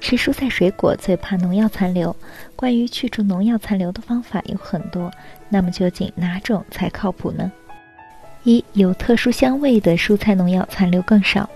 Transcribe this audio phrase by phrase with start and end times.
[0.00, 2.14] 吃蔬菜水果最怕农药残留，
[2.54, 5.10] 关于去除农药残留的方法有很多，
[5.48, 7.50] 那么究竟哪种才靠谱呢？
[8.42, 11.48] 一有特殊香味的蔬菜农药残留更少。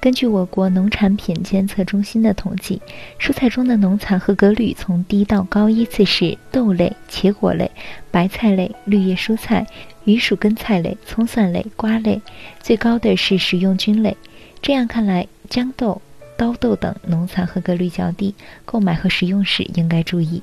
[0.00, 2.80] 根据我国农产品监测中心的统计，
[3.18, 7.68] 蔬菜中的农残合格率从低到高依次是豆类、茄果类、
[8.12, 9.66] 白菜类、绿叶蔬菜、
[10.04, 12.22] 鱼属根菜类、葱蒜类、瓜类，
[12.60, 14.16] 最高的是食用菌类。
[14.62, 16.00] 这样看来，豇豆、
[16.38, 18.32] 刀豆等农残合格率较低，
[18.64, 20.40] 购买和食用时应该注意。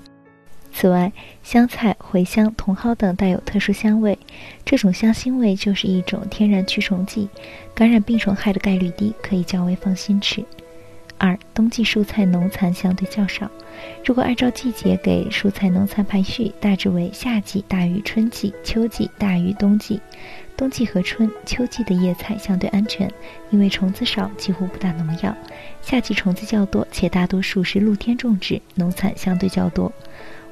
[0.73, 1.09] 此外，
[1.41, 4.19] 香菜、茴香、茼蒿等带有特殊香味，
[4.66, 7.29] 这种香辛味就是一种天然驱虫剂，
[7.73, 10.43] 感染病虫害的概率低，可以较为放心吃。
[11.25, 13.49] 二、冬季蔬菜农残相对较少。
[14.05, 19.99] 如果按照季节给蔬菜农残排序，大致为夏季大于春季，秋季大于冬季。
[20.55, 23.11] 冬季和春秋季的叶菜相对安全，
[23.49, 25.35] 因为虫子少，几乎不打农药。
[25.81, 29.91] 夏季虫子较多，且大多数是露天种植，农残相对较多。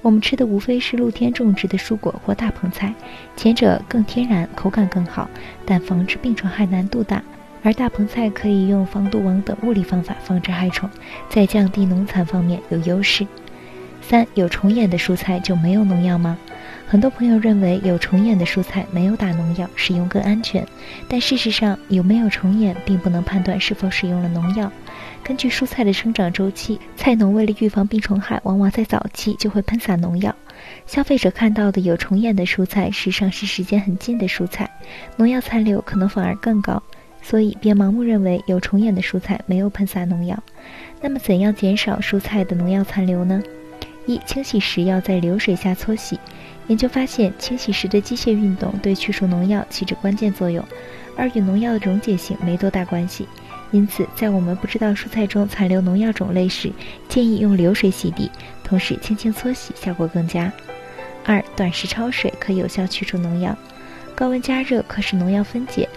[0.01, 2.93] 我们吃的无非是露天种植的蔬果或大棚菜，
[3.37, 5.29] 前者更天然，口感更好，
[5.65, 7.21] 但防治病虫害难度大；
[7.63, 10.89] 而大棚菜可以用防毒网等物理方法防治害虫，
[11.29, 13.25] 在降低农残方面有优势。
[14.01, 16.37] 三有虫眼的蔬菜就没有农药吗？
[16.85, 20.67] 很多朋友认为有虫眼的蔬菜没有打农药，使用更安全，
[21.07, 24.69] 但事实上有没有虫眼并不能判断是否使用了农药。
[25.23, 30.35] 根据蔬菜的生长周期，菜农为了预防病虫害，往往在早期就会喷洒农药。
[30.85, 34.69] 消费者看到的有虫眼的蔬菜，实际上是时间很近的蔬菜，
[35.15, 36.83] 农药残留可能反而更高。
[37.23, 40.37] 所以别盲目认为有虫眼的蔬菜没有喷洒农药。
[41.01, 43.41] 那么怎样减少蔬菜的农药残留呢？
[44.05, 46.19] 一、清洗时要在流水下搓洗。
[46.67, 50.63] 研究发现，清洗时的机械运动对去除农药起着关键作用，
[51.17, 53.27] 而与农药的溶解性没多大关系。
[53.71, 56.71] 因此，在我们不知道蔬菜中残留农药种类时，
[57.09, 58.29] 建议用流水洗涤，
[58.63, 60.51] 同时轻轻搓洗，效果更佳。
[61.25, 63.57] 二、短时焯水可有效去除农药。
[64.13, 65.89] 高温加热可使农药分解，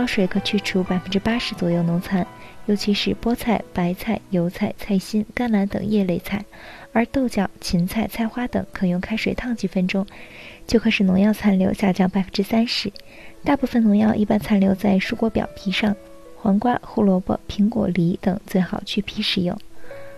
[0.00, 2.26] 焯水可去除百分之八十左右农残，
[2.64, 6.42] 尤其是菠菜、白菜、油菜、菜心、甘蓝等叶类菜，
[6.92, 10.06] 而豆角、芹菜、菜花等可用开水烫几分钟，
[10.66, 12.90] 就可使农药残留下降百分之三十。
[13.44, 15.94] 大部分农药一般残留在蔬果表皮上。
[16.36, 19.54] 黄瓜、胡萝卜、苹果、梨等最好去皮食用。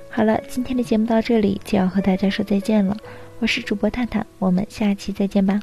[0.08, 2.96] 好了，今天的节目到这里就要和大家说再见了。
[3.40, 5.60] 我是主播探探，我们下期再见吧。